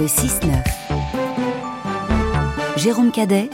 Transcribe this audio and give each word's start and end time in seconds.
Le 0.00 0.06
6-9. 0.06 0.48
Jérôme 2.78 3.12
Cadet 3.12 3.50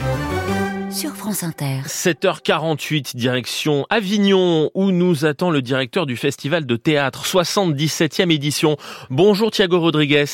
sur 0.93 1.11
France 1.17 1.43
Inter. 1.43 1.81
7h48, 1.87 3.17
direction 3.17 3.85
Avignon, 3.91 4.71
où 4.75 4.93
nous 4.93 5.25
attend 5.25 5.51
le 5.51 5.61
directeur 5.61 6.07
du 6.07 6.17
Festival 6.17 6.65
de 6.65 6.77
théâtre, 6.77 7.27
77e 7.27 8.31
édition. 8.31 8.77
Bonjour 9.11 9.51
Thiago 9.51 9.81
Rodriguez. 9.81 10.27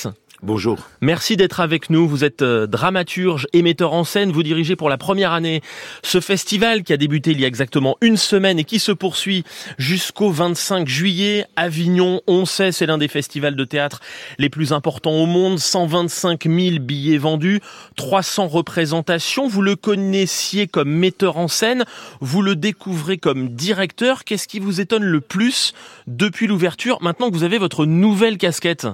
Bonjour. 0.45 0.89
Merci 1.01 1.37
d'être 1.37 1.61
avec 1.61 1.89
nous. 1.89 2.09
Vous 2.09 2.25
êtes 2.25 2.43
euh, 2.43 2.67
dramaturge 2.67 3.47
et 3.53 3.63
metteur 3.63 3.93
en 3.93 4.03
scène. 4.03 4.33
Vous 4.33 4.43
dirigez 4.43 4.75
pour 4.75 4.89
la 4.89 4.99
première 4.99 5.31
année 5.31 5.63
ce 6.03 6.19
festival 6.19 6.83
qui 6.83 6.93
a 6.93 6.97
débuté 6.97 7.31
il 7.31 7.41
y 7.41 7.45
a 7.45 7.47
exactement 7.47 7.97
une 8.01 8.17
semaine 8.17 8.59
et 8.59 8.65
qui 8.65 8.81
se 8.81 8.91
poursuit 8.91 9.45
jusqu'au 9.79 10.31
25 10.31 10.89
juillet. 10.89 11.47
Avignon, 11.55 12.23
on 12.27 12.45
sait, 12.45 12.73
c'est 12.73 12.87
l'un 12.87 12.99
des 12.99 13.07
festivals 13.07 13.55
de 13.55 13.65
théâtre 13.65 14.01
les 14.39 14.49
plus 14.49 14.73
importants 14.73 15.13
au 15.13 15.27
monde. 15.27 15.61
125 15.61 16.43
000 16.49 16.81
billets 16.81 17.19
vendus, 17.19 17.61
300 17.95 18.49
représentations. 18.49 19.47
Vous 19.47 19.63
le 19.63 19.77
connaissiez 19.77 20.67
comme 20.67 20.91
metteur 20.91 21.37
en 21.37 21.47
scène. 21.47 21.85
Vous 22.21 22.43
le 22.43 22.57
découvrez 22.57 23.17
comme 23.17 23.51
directeur. 23.51 24.25
Qu'est-ce 24.25 24.49
qui 24.49 24.59
vous 24.59 24.81
étonne 24.81 25.05
le 25.05 25.21
plus 25.21 25.73
depuis 26.09 26.49
l'ouverture 26.49 26.99
maintenant 27.01 27.31
que 27.31 27.35
vous 27.37 27.45
avez 27.45 27.59
votre 27.59 27.87
nouvelle 27.87 28.39
casquette? 28.39 28.89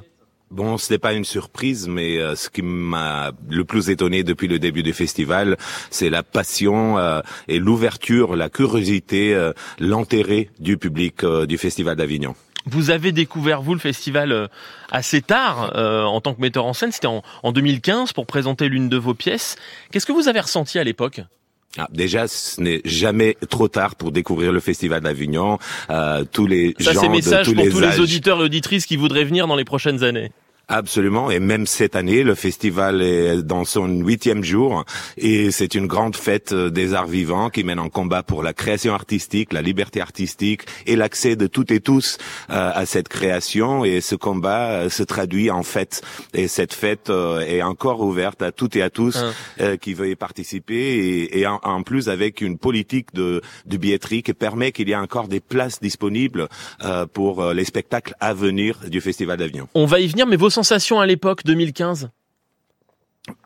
Bon, 0.51 0.79
ce 0.79 0.93
n'est 0.93 0.99
pas 0.99 1.13
une 1.13 1.25
surprise, 1.25 1.89
mais 1.89 2.19
euh, 2.19 2.35
ce 2.35 2.49
qui 2.49 2.63
m'a 2.63 3.33
le 3.51 3.65
plus 3.65 3.91
étonné 3.91 4.25
depuis 4.25 4.49
le 4.49 4.59
début 4.59 4.83
du 4.83 4.95
festival, 4.95 5.59
c'est 5.91 6.09
la 6.09 6.23
passion 6.23 6.97
euh, 6.99 7.21
et 7.49 7.59
l'ouverture, 7.59 8.35
la 8.35 8.49
curiosité, 8.49 9.35
euh, 9.35 9.53
l'intérêt 9.79 10.49
du 10.59 10.79
public 10.79 11.25
du 11.47 11.59
festival 11.59 11.97
d'Avignon. 11.97 12.35
Vous 12.67 12.91
avez 12.91 13.13
découvert, 13.13 13.63
vous, 13.63 13.75
le 13.75 13.81
festival 13.81 14.49
assez 14.91 15.23
tard 15.23 15.73
en 15.75 16.21
tant 16.21 16.35
que 16.35 16.41
metteur 16.41 16.67
en 16.67 16.75
scène. 16.75 16.93
C'était 16.93 17.07
en, 17.07 17.23
en 17.43 17.53
2015 17.53 18.13
pour 18.13 18.27
présenter 18.27 18.69
l'une 18.69 18.89
de 18.91 18.99
vos 18.99 19.15
pièces. 19.15 19.57
Qu'est-ce 19.91 20.05
que 20.05 20.13
vous 20.13 20.29
avez 20.29 20.41
ressenti 20.41 20.79
à 20.79 20.85
l'époque? 20.85 21.23
Ah, 21.77 21.87
déjà, 21.93 22.27
ce 22.27 22.61
n'est 22.61 22.81
jamais 22.85 23.37
trop 23.49 23.69
tard 23.69 23.95
pour 23.95 24.11
découvrir 24.11 24.53
le 24.53 24.61
Festival 24.61 25.01
d'Avignon. 25.03 25.59
Euh, 25.91 26.25
tous 26.31 26.47
les 26.47 26.75
Ça, 26.81 26.93
gens 26.93 27.03
de 27.03 27.45
tous 27.45 27.53
pour 27.55 27.63
les 27.65 27.71
tous 27.71 27.83
âges. 27.83 27.95
les 27.97 28.01
auditeurs 28.01 28.41
et 28.41 28.45
auditrices 28.45 28.87
qui 28.87 28.97
voudraient 28.97 29.25
venir 29.25 29.47
dans 29.47 29.57
les 29.57 29.65
prochaines 29.65 30.03
années. 30.03 30.33
Absolument, 30.71 31.31
et 31.31 31.41
même 31.41 31.67
cette 31.67 31.97
année, 31.97 32.23
le 32.23 32.35
festival 32.35 33.01
est 33.01 33.43
dans 33.43 33.65
son 33.65 33.89
huitième 33.89 34.45
jour, 34.45 34.85
et 35.17 35.51
c'est 35.51 35.75
une 35.75 35.87
grande 35.87 36.15
fête 36.15 36.53
des 36.53 36.93
arts 36.93 37.07
vivants 37.07 37.49
qui 37.49 37.65
mène 37.65 37.79
en 37.79 37.89
combat 37.89 38.23
pour 38.23 38.43
la 38.43 38.53
création 38.53 38.93
artistique, 38.93 39.55
la 39.55 39.63
liberté 39.63 40.03
artistique 40.03 40.65
et 40.85 40.95
l'accès 40.95 41.37
de 41.37 41.47
toutes 41.47 41.71
et 41.71 41.81
tous 41.81 42.19
euh, 42.51 42.71
à 42.75 42.85
cette 42.85 43.09
création. 43.09 43.83
Et 43.87 44.03
ce 44.03 44.15
combat 44.15 44.69
euh, 44.73 44.91
se 44.91 45.03
traduit 45.03 45.51
en 45.51 45.63
fête, 45.63 46.03
et 46.35 46.49
cette 46.49 46.75
fête 46.75 47.09
euh, 47.09 47.41
est 47.41 47.63
encore 47.63 48.03
ouverte 48.03 48.43
à 48.43 48.53
toutes 48.53 48.77
et 48.77 48.83
à 48.83 48.91
tous 48.91 49.25
euh, 49.63 49.79
qui 49.79 49.95
veuillent 49.95 50.17
participer, 50.17 51.31
et, 51.33 51.47
en, 51.47 51.83
plus 51.83 52.11
avec 52.11 52.43
une 52.43 52.59
politique 52.59 53.15
de, 53.15 53.41
de 53.65 53.77
billetterie 53.79 54.23
qui 54.23 54.35
permet 54.35 54.73
qu'il 54.73 54.91
y 54.91 54.93
ait 54.93 54.97
encore 54.97 55.29
des 55.29 55.41
places 55.41 55.81
disponibles 55.81 56.49
pour 57.15 57.53
les 57.53 57.65
spectacles 57.65 58.15
à 58.21 58.35
venir 58.35 58.81
du 58.89 59.01
festival 59.01 59.39
d'Avignon. 59.39 59.69
On 59.75 59.87
va 59.87 60.01
y 60.01 60.09
venir, 60.09 60.27
mais 60.27 60.37
vos 60.37 60.51
sensations 60.63 60.99
à 60.99 61.07
l'époque 61.07 61.45
2015 61.45 62.11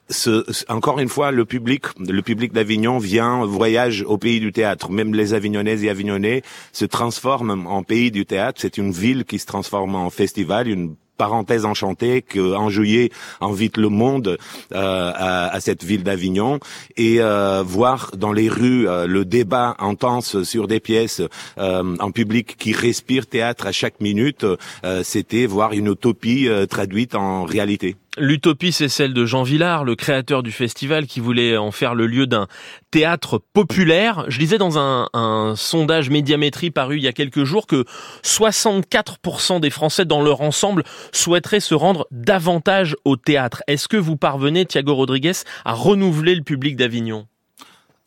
ce, 0.09 0.45
ce- 0.51 0.65
encore 0.69 0.99
une 0.99 1.09
fois, 1.09 1.31
le 1.31 1.45
public, 1.45 1.85
le 1.99 2.23
public 2.23 2.53
d'Avignon 2.53 2.99
vient, 2.99 3.45
voyage 3.47 4.03
au 4.07 4.19
pays 4.19 4.41
du 4.41 4.53
théâtre. 4.53 4.91
Même 4.91 5.15
les 5.15 5.33
Avignonnaises 5.33 5.83
et 5.85 5.91
Avignonnais 5.91 6.43
se 6.73 6.85
transforment 6.85 7.67
en 7.67 7.83
pays 7.83 8.11
du 8.11 8.27
théâtre. 8.27 8.61
C'est 8.61 8.77
une 8.79 8.93
ville 8.93 9.25
qui 9.25 9.39
se 9.39 9.47
transforme 9.47 9.95
en 9.95 10.11
festival, 10.11 10.69
une 10.69 10.97
parenthèse 11.23 11.65
enchantée 11.65 12.21
que 12.21 12.57
en 12.57 12.69
juillet 12.69 13.11
invite 13.41 13.77
le 13.77 13.91
monde 13.91 14.39
euh, 14.73 15.13
à, 15.57 15.61
cette 15.61 15.85
ville 15.85 16.03
d'Avignon 16.03 16.59
et 16.97 17.21
euh, 17.21 17.63
voir 17.65 18.11
dans 18.17 18.33
les 18.33 18.49
rues 18.49 18.89
euh, 18.89 19.07
le 19.07 19.25
débat 19.25 19.77
intense 19.79 20.43
sur 20.43 20.67
des 20.67 20.81
pièces 20.81 21.23
euh, 21.59 21.97
en 22.01 22.11
public 22.11 22.57
qui 22.59 22.73
respire 22.73 23.27
théâtre 23.27 23.69
à 23.69 23.73
chaque 23.73 24.01
minute, 24.01 24.45
euh, 24.45 25.03
c'était 25.05 25.47
voir 25.47 25.75
une 25.75 25.93
utopie 25.93 26.49
traduite 26.69 27.15
en 27.15 27.45
réalité. 27.45 27.95
L'utopie, 28.19 28.73
c'est 28.73 28.91
celle 28.91 29.15
de 29.15 29.25
Jean 29.25 29.43
Villard, 29.43 29.85
le 29.85 29.97
créateur 29.97 30.43
du 30.43 30.53
festival, 30.53 31.07
qui 31.07 31.19
voulait 31.19 31.57
en 31.57 31.71
faire 31.71 31.95
le 31.95 32.07
lieu 32.07 32.27
d'un 32.27 32.47
théâtre 32.91 33.43
populaire. 33.55 34.27
Je 34.29 34.39
lisais 34.39 34.59
dans 34.59 34.79
un, 34.79 35.09
un 35.15 35.55
sondage 35.57 36.11
médiamétrie 36.11 36.71
paru 36.71 36.99
il 36.99 37.03
y 37.03 37.09
a 37.09 37.15
quelques 37.15 37.45
jours 37.45 37.67
que 37.67 37.87
64% 38.23 39.61
des 39.61 39.71
Français 39.71 40.05
dans 40.05 40.21
leur 40.21 40.43
ensemble 40.43 40.85
souhaiteraient 41.11 41.61
se 41.61 41.75
rendre 41.75 42.07
davantage 42.11 42.97
au 43.07 43.17
théâtre. 43.17 43.63
Est-ce 43.67 43.89
que 43.89 43.97
vous 43.97 44.19
parvenez, 44.19 44.67
Thiago 44.67 44.95
Rodriguez, 44.95 45.33
à 45.65 45.73
renouveler 45.73 46.35
le 46.35 46.43
public 46.43 46.77
d'Avignon? 46.77 47.27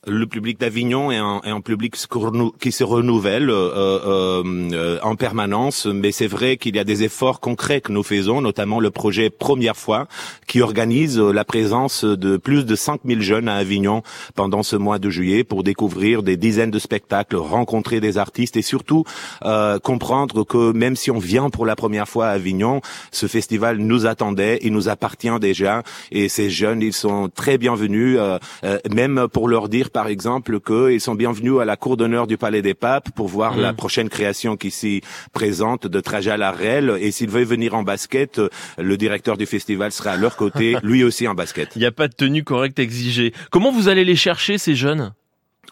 Le 0.08 0.28
public 0.28 0.60
d'Avignon 0.60 1.12
est 1.12 1.18
un, 1.18 1.62
public 1.62 1.96
qui 2.60 2.72
se 2.72 2.84
renouvelle 2.84 3.50
euh, 3.50 3.72
euh, 3.76 4.44
euh, 4.74 5.00
en 5.02 5.16
permanence, 5.16 5.86
mais 5.86 6.12
c'est 6.12 6.28
vrai 6.28 6.58
qu'il 6.58 6.76
y 6.76 6.80
a 6.80 6.84
des 6.84 7.04
efforts 7.04 7.40
concrets 7.40 7.82
que 7.82 7.92
nous 7.92 8.04
faisons, 8.04 8.42
notamment 8.42 8.80
le 8.80 8.92
projet 8.92 9.30
Première 9.30 9.78
fois, 9.78 10.08
qui 10.48 10.62
organise 10.62 11.20
euh, 11.20 11.32
la 11.32 11.44
présence 11.44 12.04
de 12.04 12.38
plus 12.38 12.66
de 12.66 12.76
5000 12.76 13.22
jeunes 13.22 13.48
à 13.48 13.56
Avignon 13.56 14.04
pendant 14.36 14.64
ce 14.64 14.76
mois 14.76 15.00
de 15.00 15.10
juillet 15.10 15.44
pour 15.44 15.64
découvrir 15.64 16.24
des 16.24 16.38
dizaines 16.38 16.72
de 16.72 16.80
spectacles, 16.80 17.36
rencontrer 17.36 18.00
des 18.00 18.18
artistes 18.18 18.58
et 18.58 18.62
surtout 18.62 19.04
euh, 19.44 19.80
comprendre 19.80 20.44
que 20.44 20.72
même 20.72 20.96
si 20.96 21.12
on 21.12 21.20
vient 21.20 21.50
pour 21.50 21.66
la 21.66 21.76
première 21.76 22.08
fois 22.08 22.28
à 22.28 22.32
Avignon, 22.32 22.82
ce 23.12 23.28
festival 23.28 23.78
nous 23.78 24.06
attendait, 24.06 24.60
il 24.62 24.74
nous 24.74 24.90
appartient 24.90 25.40
déjà. 25.40 25.84
Et 26.12 26.30
ces 26.30 26.50
jeunes, 26.50 26.82
ils 26.82 26.94
sont 26.94 27.30
très 27.30 27.58
bienvenus, 27.58 28.18
euh, 28.20 28.40
même 28.92 29.28
pour 29.32 29.48
leur 29.48 29.70
dire 29.70 29.90
par 29.96 30.08
exemple 30.10 30.60
qu'ils 30.60 31.00
sont 31.00 31.16
bienvenus 31.16 31.58
à 31.62 31.64
la 31.64 31.78
cour 31.78 31.96
d'honneur 31.96 32.28
du 32.28 32.38
Palais 32.38 32.62
des 32.62 32.74
Papes 32.74 33.12
pour 33.16 33.30
voir 33.30 33.56
la 33.56 33.72
prochaine 33.72 34.10
création 34.10 34.58
qui 34.58 34.70
s'y 34.70 35.00
présente 35.32 35.88
de 35.88 36.02
Traja 36.02 36.36
Larrel 36.36 36.98
et 37.00 37.12
s'ils 37.12 37.30
veulent 37.30 37.46
venir 37.46 37.76
en 37.76 37.84
basket, 37.84 38.42
le 38.78 38.98
directeur 38.98 39.38
du 39.38 39.46
festival 39.46 39.94
sera 39.94 40.12
à 40.12 40.18
leur 40.18 40.36
côté, 40.36 40.76
lui 40.84 41.06
aussi 41.06 41.30
en 41.30 41.34
basket. 41.34 41.78
Il 41.78 41.80
n'y 41.80 41.86
a 41.86 41.94
pas 41.94 42.10
de 42.10 42.14
tenue 42.14 42.44
correcte 42.44 42.78
exigée. 42.78 43.32
Comment 43.52 43.72
vous 43.72 43.88
allez 43.88 44.04
les 44.04 44.18
chercher, 44.18 44.58
ces 44.58 44.76
jeunes? 44.76 45.14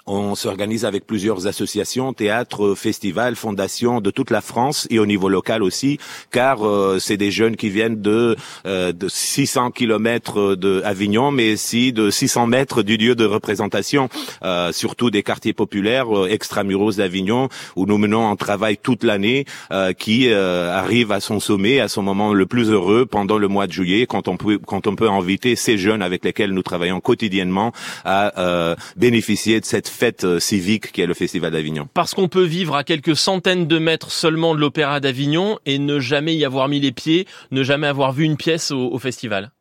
On 0.05 0.35
s'organise 0.35 0.83
avec 0.83 1.07
plusieurs 1.07 1.47
associations, 1.47 2.11
théâtres, 2.11 2.75
festivals, 2.75 3.37
fondations 3.37 4.01
de 4.01 4.11
toute 4.11 4.31
la 4.31 4.41
France 4.41 4.85
et 4.89 4.99
au 4.99 5.05
niveau 5.05 5.29
local 5.29 5.63
aussi, 5.63 5.97
car 6.29 6.67
euh, 6.67 6.99
c'est 6.99 7.15
des 7.15 7.31
jeunes 7.31 7.55
qui 7.55 7.69
viennent 7.69 8.01
de, 8.01 8.35
euh, 8.65 8.91
de 8.91 9.07
600 9.07 9.71
kilomètres 9.71 10.55
de 10.55 10.81
Avignon, 10.83 11.31
mais 11.31 11.53
aussi 11.53 11.93
de 11.93 12.09
600 12.09 12.47
mètres 12.47 12.83
du 12.83 12.97
lieu 12.97 13.15
de 13.15 13.23
représentation, 13.23 14.09
euh, 14.43 14.73
surtout 14.73 15.09
des 15.09 15.23
quartiers 15.23 15.53
populaires 15.53 16.13
euh, 16.13 16.27
extramuros 16.27 16.97
d'Avignon, 16.97 17.47
où 17.77 17.85
nous 17.85 17.97
menons 17.97 18.29
un 18.29 18.35
travail 18.35 18.75
toute 18.75 19.05
l'année 19.05 19.45
euh, 19.71 19.93
qui 19.93 20.27
euh, 20.27 20.69
arrive 20.77 21.13
à 21.13 21.21
son 21.21 21.39
sommet, 21.39 21.79
à 21.79 21.87
son 21.87 22.01
moment 22.01 22.33
le 22.33 22.45
plus 22.45 22.69
heureux 22.69 23.05
pendant 23.05 23.37
le 23.37 23.47
mois 23.47 23.67
de 23.67 23.71
juillet, 23.71 24.05
quand 24.05 24.27
on 24.27 24.35
peut, 24.35 24.57
quand 24.57 24.85
on 24.85 24.97
peut 24.97 25.09
inviter 25.09 25.55
ces 25.55 25.77
jeunes 25.77 26.01
avec 26.01 26.25
lesquels 26.25 26.51
nous 26.51 26.61
travaillons 26.61 26.99
quotidiennement 26.99 27.71
à 28.03 28.75
bénéficier 28.97 29.61
de 29.61 29.65
cette 29.65 29.92
fête 29.93 30.23
euh, 30.23 30.39
civique 30.39 30.91
qui 30.91 31.01
est 31.01 31.05
le 31.05 31.13
Festival 31.13 31.51
d'Avignon. 31.51 31.87
Parce 31.93 32.13
qu'on 32.13 32.27
peut 32.27 32.43
vivre 32.43 32.75
à 32.75 32.83
quelques 32.83 33.15
centaines 33.15 33.67
de 33.67 33.79
mètres 33.79 34.11
seulement 34.11 34.55
de 34.55 34.59
l'Opéra 34.59 34.99
d'Avignon 34.99 35.59
et 35.65 35.79
ne 35.79 35.99
jamais 35.99 36.35
y 36.35 36.43
avoir 36.45 36.67
mis 36.67 36.79
les 36.79 36.91
pieds, 36.91 37.27
ne 37.51 37.63
jamais 37.63 37.87
avoir 37.87 38.11
vu 38.11 38.23
une 38.25 38.37
pièce 38.37 38.71
au, 38.71 38.91
au 38.91 38.99
festival. 38.99 39.51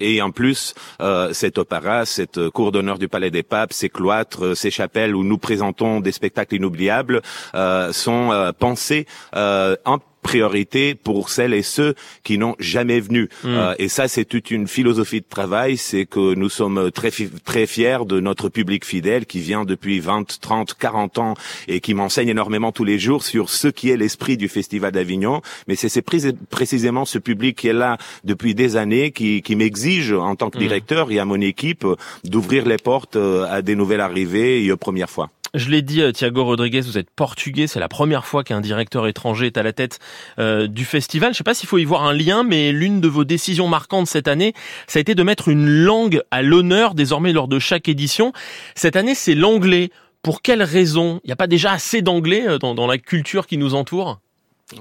Et 0.00 0.20
en 0.20 0.30
plus, 0.30 0.74
euh, 1.00 1.32
cet 1.32 1.58
opéra, 1.58 2.04
cette 2.04 2.50
cour 2.50 2.72
d'honneur 2.72 2.98
du 2.98 3.08
Palais 3.08 3.30
des 3.30 3.42
Papes, 3.42 3.72
ces 3.72 3.88
cloîtres, 3.88 4.44
euh, 4.44 4.54
ces 4.54 4.70
chapelles 4.70 5.14
où 5.14 5.24
nous 5.24 5.38
présentons 5.38 6.00
des 6.00 6.12
spectacles 6.12 6.56
inoubliables, 6.56 7.22
euh, 7.54 7.92
sont 7.92 8.30
euh, 8.32 8.52
pensés 8.52 9.06
euh, 9.34 9.76
en 9.84 9.98
priorité 10.30 10.94
pour 10.94 11.30
celles 11.30 11.54
et 11.54 11.62
ceux 11.62 11.94
qui 12.24 12.36
n'ont 12.38 12.56
jamais 12.58 13.00
venu. 13.00 13.28
Mm. 13.44 13.46
Euh, 13.48 13.74
et 13.78 13.88
ça, 13.88 14.08
c'est 14.08 14.24
toute 14.24 14.50
une 14.50 14.66
philosophie 14.66 15.20
de 15.20 15.26
travail, 15.38 15.76
c'est 15.76 16.04
que 16.04 16.34
nous 16.34 16.48
sommes 16.48 16.90
très 16.90 17.10
très 17.44 17.66
fiers 17.66 18.04
de 18.06 18.18
notre 18.20 18.48
public 18.48 18.84
fidèle 18.84 19.24
qui 19.26 19.38
vient 19.40 19.64
depuis 19.64 20.00
20, 20.00 20.38
30, 20.40 20.74
40 20.74 21.18
ans 21.18 21.34
et 21.68 21.78
qui 21.80 21.94
m'enseigne 21.94 22.28
énormément 22.28 22.72
tous 22.72 22.84
les 22.84 22.98
jours 22.98 23.22
sur 23.22 23.48
ce 23.50 23.68
qui 23.68 23.90
est 23.90 23.96
l'esprit 23.96 24.36
du 24.36 24.48
Festival 24.48 24.90
d'Avignon. 24.92 25.40
Mais 25.68 25.76
c'est 25.76 25.88
c'est 25.88 26.02
pré- 26.02 26.34
précisément 26.50 27.04
ce 27.04 27.18
public 27.18 27.56
qui 27.60 27.68
est 27.68 27.72
là 27.86 27.96
depuis 28.24 28.54
des 28.54 28.76
années 28.76 29.12
qui, 29.12 29.42
qui 29.42 29.54
m'exige 29.56 30.12
en 30.12 30.34
tant 30.36 30.50
que 30.50 30.56
Mm. 30.58 30.66
directeur 30.66 31.04
et 31.12 31.18
à 31.18 31.24
mon 31.24 31.40
équipe 31.40 31.86
d'ouvrir 32.24 32.66
les 32.66 32.78
portes 32.78 33.16
euh, 33.16 33.46
à 33.56 33.62
des 33.62 33.76
nouvelles 33.76 34.00
arrivées 34.10 34.64
et 34.64 34.72
aux 34.72 34.76
premières 34.86 35.10
fois. 35.16 35.28
Je 35.56 35.70
l'ai 35.70 35.80
dit, 35.80 36.02
euh, 36.02 36.12
Thiago 36.12 36.44
Rodriguez, 36.44 36.82
vous 36.82 36.98
êtes 36.98 37.08
portugais. 37.08 37.66
C'est 37.66 37.80
la 37.80 37.88
première 37.88 38.26
fois 38.26 38.44
qu'un 38.44 38.60
directeur 38.60 39.06
étranger 39.06 39.46
est 39.46 39.56
à 39.56 39.62
la 39.62 39.72
tête 39.72 40.00
euh, 40.38 40.66
du 40.66 40.84
festival. 40.84 41.28
Je 41.28 41.30
ne 41.30 41.36
sais 41.36 41.44
pas 41.44 41.54
s'il 41.54 41.66
faut 41.66 41.78
y 41.78 41.84
voir 41.86 42.04
un 42.04 42.12
lien, 42.12 42.44
mais 42.44 42.72
l'une 42.72 43.00
de 43.00 43.08
vos 43.08 43.24
décisions 43.24 43.66
marquantes 43.66 44.06
cette 44.06 44.28
année, 44.28 44.52
ça 44.86 44.98
a 44.98 45.00
été 45.00 45.14
de 45.14 45.22
mettre 45.22 45.48
une 45.48 45.66
langue 45.66 46.20
à 46.30 46.42
l'honneur 46.42 46.94
désormais 46.94 47.32
lors 47.32 47.48
de 47.48 47.58
chaque 47.58 47.88
édition. 47.88 48.34
Cette 48.74 48.96
année, 48.96 49.14
c'est 49.14 49.34
l'anglais. 49.34 49.90
Pour 50.20 50.42
quelle 50.42 50.62
raison? 50.62 51.20
Il 51.24 51.28
n'y 51.28 51.32
a 51.32 51.36
pas 51.36 51.46
déjà 51.46 51.72
assez 51.72 52.02
d'anglais 52.02 52.46
euh, 52.46 52.58
dans 52.58 52.86
la 52.86 52.98
culture 52.98 53.46
qui 53.46 53.56
nous 53.56 53.74
entoure? 53.74 54.20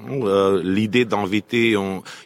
Euh, 0.10 0.64
l'idée 0.64 1.06
d'inviter 1.06 1.76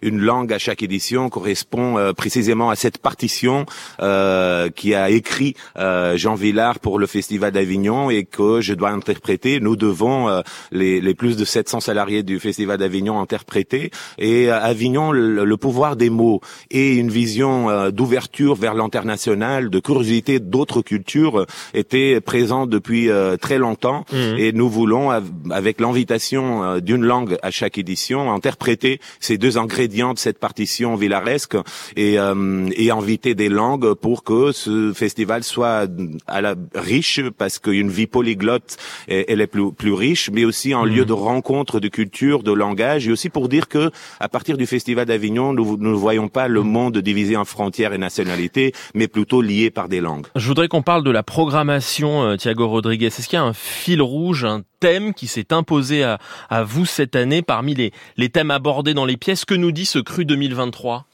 une 0.02 0.22
langue 0.22 0.54
à 0.54 0.58
chaque 0.58 0.82
édition 0.82 1.28
correspond 1.28 1.98
euh, 1.98 2.14
précisément 2.14 2.70
à 2.70 2.78
cette 2.78 3.00
partition 3.00 3.66
euh, 4.02 4.70
qui 4.70 4.96
a 4.96 5.10
écrit 5.10 5.56
Jean 5.76 6.36
Villard 6.36 6.80
pour 6.80 7.00
le 7.00 7.08
Festival 7.08 7.52
d'Avignon 7.52 8.10
et 8.10 8.24
que 8.24 8.62
je 8.62 8.74
dois 8.74 8.92
interpréter. 8.92 9.60
Nous 9.60 9.76
devons 9.76 10.42
les, 10.72 11.02
les, 11.02 11.14
plus 11.14 11.36
de 11.36 11.44
700 11.44 11.82
salariés 11.82 12.24
du 12.24 12.40
Festival 12.40 12.78
d'Avignon 12.78 13.20
interpréter. 13.20 13.92
Et 14.18 14.50
Avignon, 14.50 15.12
le, 15.12 15.58
pouvoir 15.58 15.96
des 15.96 16.10
mots 16.10 16.42
et 16.72 16.96
une 16.96 17.10
vision 17.10 17.90
d'ouverture 17.92 18.56
vers 18.56 18.74
l'international, 18.74 19.70
de 19.70 19.80
curiosité 19.80 20.40
d'autres 20.40 20.82
cultures 20.82 21.46
était 21.74 22.22
présent 22.22 22.66
depuis 22.68 23.10
très 23.42 23.58
longtemps. 23.58 24.06
Mmh. 24.12 24.38
Et 24.38 24.52
nous 24.52 24.70
voulons, 24.70 25.12
avec 25.52 25.80
l'invitation 25.80 26.80
d'une 26.80 27.04
langue 27.04 27.38
à 27.42 27.49
chaque 27.52 27.78
édition, 27.78 28.32
interpréter 28.32 29.00
ces 29.20 29.38
deux 29.38 29.58
ingrédients 29.58 30.14
de 30.14 30.20
cette 30.20 30.40
partition 30.40 30.96
villaresque 30.96 31.56
et, 31.96 32.20
euh, 32.20 32.70
et 32.76 32.92
inviter 32.92 33.36
des 33.36 33.50
langues 33.50 33.94
pour 33.94 34.24
que 34.24 34.52
ce 34.52 34.94
festival 34.94 35.44
soit 35.44 35.88
à 36.28 36.42
la 36.42 36.56
riche 36.76 37.22
parce 37.38 37.60
qu'une 37.60 37.90
vie 37.90 38.08
polyglotte 38.08 38.78
elle 39.08 39.42
est 39.42 39.48
plus, 39.48 39.72
plus 39.72 39.94
riche, 39.94 40.30
mais 40.32 40.46
aussi 40.46 40.74
un 40.74 40.86
lieu 40.86 41.02
mhm. 41.02 41.08
de 41.08 41.14
rencontre 41.14 41.80
de 41.80 41.88
culture, 41.88 42.44
de 42.44 42.52
langage 42.52 43.08
et 43.08 43.12
aussi 43.12 43.30
pour 43.30 43.50
dire 43.50 43.68
que 43.68 43.92
à 44.20 44.30
partir 44.30 44.58
du 44.58 44.66
festival 44.66 45.06
d'Avignon, 45.06 45.54
nous, 45.54 45.78
ne 45.78 45.94
voyons 45.94 46.28
pas 46.28 46.48
le 46.48 46.62
mhm. 46.62 46.70
monde 46.70 46.98
divisé 46.98 47.36
en 47.36 47.46
frontières 47.46 47.94
et 47.94 47.98
nationalités, 47.98 48.74
mais 48.94 49.08
plutôt 49.08 49.42
lié 49.42 49.70
par 49.72 49.90
des 49.90 50.02
langues. 50.02 50.28
Je 50.36 50.48
voudrais 50.48 50.68
qu'on 50.68 50.82
parle 50.82 51.04
de 51.04 51.12
la 51.12 51.24
programmation, 51.24 52.24
euh, 52.24 52.36
Thiago 52.38 52.68
Rodriguez. 52.68 53.08
Est-ce 53.08 53.28
qu'il 53.28 53.38
y 53.38 53.42
a 53.42 53.44
un 53.44 53.54
fil 53.54 54.02
rouge, 54.02 54.46
un 54.46 54.62
thème 54.80 55.14
qui 55.14 55.28
s'est 55.28 55.54
imposé 55.54 56.04
à, 56.04 56.20
vous 56.64 56.86
cette 56.86 57.16
année 57.16 57.42
parmi 57.42 57.76
les, 57.76 57.92
les 58.18 58.30
thèmes 58.30 58.52
abordés 58.52 58.94
dans 58.94 59.06
les 59.06 59.18
pièces. 59.18 59.46
Que 59.46 59.56
nous 59.56 59.72
dit 59.72 59.86
ce 59.86 60.00
cru 60.00 60.26
2023 60.26 61.09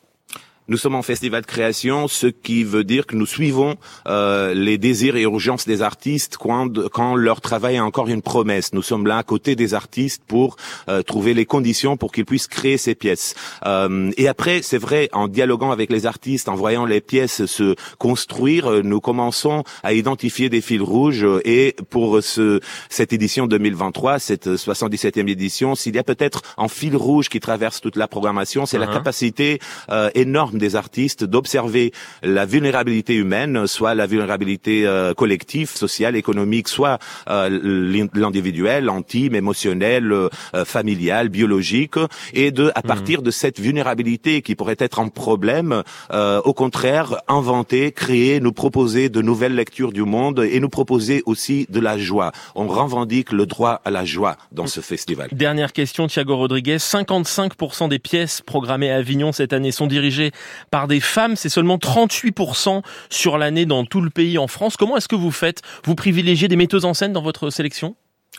nous 0.67 0.77
sommes 0.77 0.95
en 0.95 1.03
festival 1.03 1.41
de 1.41 1.47
création, 1.47 2.07
ce 2.07 2.27
qui 2.27 2.63
veut 2.63 2.83
dire 2.83 3.05
que 3.05 3.15
nous 3.15 3.27
suivons 3.27 3.75
euh, 4.07 4.53
les 4.55 4.77
désirs 4.77 5.15
et 5.15 5.21
urgences 5.21 5.67
des 5.67 5.83
artistes 5.83 6.37
quand, 6.37 6.89
quand 6.89 7.15
leur 7.15 7.39
travail 7.41 7.75
est 7.75 7.79
encore 7.79 8.07
une 8.07 8.23
promesse. 8.23 8.73
Nous 8.73 8.81
sommes 8.81 9.05
là 9.05 9.17
à 9.17 9.23
côté 9.23 9.55
des 9.55 9.75
artistes 9.75 10.23
pour 10.25 10.55
euh, 10.89 11.03
trouver 11.03 11.35
les 11.35 11.45
conditions 11.45 11.97
pour 11.97 12.11
qu'ils 12.11 12.25
puissent 12.25 12.47
créer 12.47 12.77
ces 12.77 12.95
pièces. 12.95 13.35
Euh, 13.65 14.11
et 14.17 14.27
après, 14.27 14.61
c'est 14.63 14.79
vrai, 14.79 15.09
en 15.13 15.27
dialoguant 15.27 15.71
avec 15.71 15.91
les 15.91 16.07
artistes, 16.07 16.49
en 16.49 16.55
voyant 16.55 16.85
les 16.85 17.01
pièces 17.01 17.45
se 17.45 17.75
construire, 17.99 18.71
euh, 18.71 18.81
nous 18.81 19.01
commençons 19.01 19.63
à 19.83 19.93
identifier 19.93 20.49
des 20.49 20.61
fils 20.61 20.81
rouges. 20.81 21.27
Et 21.45 21.75
pour 21.91 22.23
ce, 22.23 22.59
cette 22.89 23.13
édition 23.13 23.45
2023, 23.45 24.17
cette 24.17 24.47
77e 24.47 25.29
édition, 25.29 25.75
s'il 25.75 25.95
y 25.95 25.99
a 25.99 26.03
peut-être 26.03 26.41
un 26.57 26.67
fil 26.67 26.95
rouge 26.95 27.29
qui 27.29 27.39
traverse 27.39 27.81
toute 27.81 27.97
la 27.97 28.07
programmation, 28.07 28.65
c'est 28.65 28.79
la 28.79 28.87
uh-huh. 28.87 28.93
capacité 28.93 29.59
euh, 29.91 30.09
des 30.57 30.75
artistes 30.75 31.23
d'observer 31.23 31.91
la 32.23 32.45
vulnérabilité 32.45 33.15
humaine, 33.15 33.67
soit 33.67 33.95
la 33.95 34.07
vulnérabilité 34.07 34.85
euh, 34.85 35.13
collective, 35.13 35.69
sociale, 35.69 36.15
économique, 36.15 36.67
soit 36.67 36.99
euh, 37.29 38.09
l'individuel, 38.13 38.89
intime, 38.89 39.35
émotionnel, 39.35 40.11
euh, 40.11 40.29
familial, 40.65 41.29
biologique, 41.29 41.95
et 42.33 42.51
de, 42.51 42.71
à 42.75 42.79
mhm. 42.79 42.87
partir 42.87 43.21
de 43.21 43.31
cette 43.31 43.59
vulnérabilité 43.59 44.41
qui 44.41 44.55
pourrait 44.55 44.75
être 44.79 44.99
un 44.99 45.07
problème, 45.07 45.83
au 46.11 46.53
contraire, 46.53 47.21
inventer, 47.27 47.91
créer, 47.91 48.39
nous 48.39 48.51
proposer 48.51 49.09
de 49.09 49.21
nouvelles 49.21 49.55
lectures 49.55 49.91
du 49.91 50.03
monde 50.03 50.39
et 50.39 50.59
nous 50.59 50.69
proposer 50.69 51.23
aussi 51.25 51.67
de 51.69 51.79
la 51.79 51.97
joie. 51.97 52.31
On 52.55 52.67
revendique 52.67 53.31
le 53.31 53.45
droit 53.45 53.81
à 53.85 53.91
la 53.91 54.05
joie 54.05 54.37
dans 54.51 54.67
ce 54.67 54.81
festival. 54.81 55.29
Dernière 55.31 55.73
question, 55.73 56.07
Thiago 56.07 56.35
Rodriguez. 56.35 56.77
55% 56.77 57.89
des 57.89 57.99
pièces 57.99 58.41
programmées 58.41 58.91
à 58.91 58.97
Avignon 58.97 59.31
cette 59.31 59.53
année 59.53 59.71
sont 59.71 59.87
dirigées 59.87 60.31
par 60.71 60.87
des 60.87 60.99
femmes. 60.99 61.35
C'est 61.35 61.49
seulement 61.49 61.77
38% 61.77 62.81
sur 63.09 63.37
l'année 63.37 63.65
dans 63.65 63.85
tout 63.85 64.01
le 64.01 64.09
pays 64.09 64.37
en 64.37 64.47
France. 64.47 64.77
Comment 64.77 64.97
est-ce 64.97 65.07
que 65.07 65.15
vous 65.15 65.31
faites? 65.31 65.61
Vous 65.85 65.95
privilégiez 65.95 66.47
des 66.47 66.55
metteuses 66.55 66.85
en 66.85 66.93
scène 66.93 67.13
dans 67.13 67.21
votre 67.21 67.49
sélection? 67.49 67.95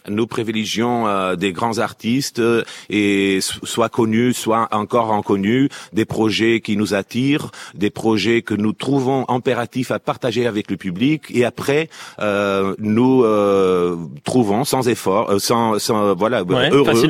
Nous 0.08 0.26
privilégions 0.26 1.06
euh, 1.06 1.36
des 1.36 1.52
grands 1.52 1.78
artistes 1.78 2.38
euh, 2.38 2.62
et 2.90 3.38
soit 3.40 3.88
connus, 3.88 4.34
soit 4.34 4.68
encore 4.72 5.12
inconnus, 5.12 5.68
des 5.92 6.04
projets 6.04 6.60
qui 6.60 6.76
nous 6.76 6.94
attirent, 6.94 7.50
des 7.74 7.90
projets 7.90 8.42
que 8.42 8.54
nous 8.54 8.72
trouvons 8.72 9.24
impératifs 9.28 9.90
à 9.90 9.98
partager 9.98 10.46
avec 10.46 10.70
le 10.70 10.76
public 10.76 11.22
et 11.30 11.44
après 11.44 11.88
euh, 12.20 12.74
nous 12.78 13.24
euh, 13.24 13.96
trouvons 14.24 14.64
sans 14.64 14.88
effort, 14.88 15.40
sans, 15.40 15.78
sans 15.78 16.14
voilà 16.14 16.42
heureux 16.70 17.08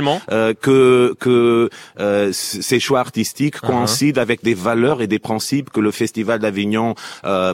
que 0.61 1.15
que 1.19 1.71
ces 2.33 2.81
choix 2.81 3.01
artistiques 3.01 3.57
uh-huh. 3.57 3.67
coïncident 3.67 4.21
avec 4.21 4.43
des 4.43 4.55
valeurs 4.55 5.03
et 5.03 5.07
des 5.07 5.19
principes 5.19 5.71
que 5.71 5.81
le 5.81 5.91
Festival 5.91 6.41
d'Avignon 6.41 6.95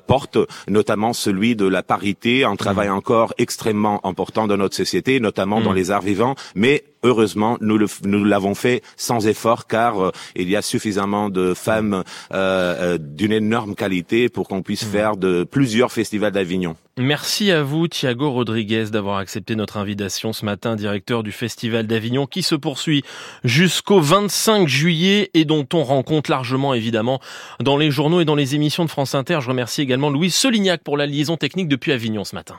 porte, 0.07 0.39
notamment 0.69 1.13
celui 1.13 1.57
de 1.57 1.67
la 1.67 1.83
parité, 1.83 2.45
un 2.45 2.57
travail 2.57 2.89
uh-huh. 2.89 2.93
encore 2.93 3.35
extrêmement 3.39 4.05
important 4.07 4.47
dans 4.47 4.57
notre 4.57 4.77
société 4.77 5.21
notamment 5.33 5.63
dans 5.63 5.73
mm. 5.73 5.77
les 5.77 5.91
arts 5.91 6.03
vivants, 6.03 6.35
mais 6.55 6.85
heureusement, 7.03 7.57
nous, 7.63 7.79
nous 8.05 8.25
l'avons 8.25 8.55
fait 8.55 8.83
sans 8.99 9.27
effort 9.27 9.67
car 9.67 9.99
euh, 9.99 10.11
il 10.37 10.51
y 10.51 10.57
a 10.57 10.63
suffisamment 10.63 11.31
de 11.31 11.55
femmes 11.55 11.95
euh, 11.95 12.03
euh, 12.35 12.99
d'une 13.01 13.33
énorme 13.33 13.75
qualité 13.75 14.29
pour 14.29 14.47
qu'on 14.47 14.61
puisse 14.61 14.85
mm. 14.87 14.91
faire 14.91 15.17
de 15.17 15.45
plusieurs 15.45 15.91
festivals 15.91 16.33
d'Avignon. 16.33 16.77
Merci 16.99 17.51
à 17.51 17.63
vous, 17.63 17.89
Thiago 17.89 18.31
Rodriguez, 18.31 18.91
d'avoir 18.93 19.17
accepté 19.17 19.57
notre 19.57 19.79
invitation 19.79 20.35
ce 20.35 20.45
matin, 20.45 20.77
directeur 20.77 21.23
du 21.23 21.33
Festival 21.33 21.87
d'Avignon, 21.87 22.27
qui 22.27 22.43
se 22.43 22.55
poursuit 22.55 23.03
jusqu'au 23.43 24.01
25 24.01 24.69
juillet 24.69 25.31
et 25.33 25.47
dont 25.47 25.67
on 25.73 25.83
rencontre 25.83 26.31
largement, 26.31 26.75
évidemment, 26.75 27.21
dans 27.61 27.79
les 27.79 27.91
journaux 27.91 28.21
et 28.21 28.27
dans 28.27 28.35
les 28.35 28.55
émissions 28.55 28.85
de 28.85 28.91
France 28.91 29.15
Inter. 29.15 29.39
Je 29.41 29.49
remercie 29.49 29.81
également 29.81 30.11
Louise 30.11 30.35
Solignac 30.35 30.83
pour 30.83 30.99
la 30.99 31.07
liaison 31.07 31.39
technique 31.39 31.69
depuis 31.69 31.93
Avignon 31.93 32.25
ce 32.25 32.35
matin. 32.35 32.57